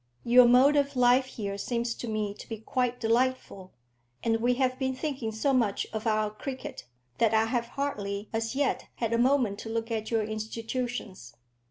Your 0.23 0.47
mode 0.47 0.75
of 0.77 0.95
life 0.95 1.27
here 1.27 1.59
seems 1.59 1.93
to 1.93 2.07
me 2.07 2.33
to 2.33 2.49
be 2.49 2.57
quite 2.57 2.99
delightful, 2.99 3.71
and 4.23 4.37
we 4.41 4.55
have 4.55 4.79
been 4.79 4.95
thinking 4.95 5.31
so 5.31 5.53
much 5.53 5.85
of 5.93 6.07
our 6.07 6.31
cricket, 6.31 6.85
that 7.19 7.35
I 7.35 7.45
have 7.45 7.67
hardly 7.77 8.27
as 8.33 8.55
yet 8.55 8.87
had 8.95 9.13
a 9.13 9.19
moment 9.19 9.59
to 9.59 9.69
look 9.69 9.91
at 9.91 10.09
your 10.09 10.23
institutions. 10.23 11.35